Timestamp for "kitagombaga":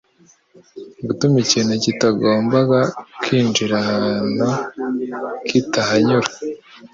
1.83-2.79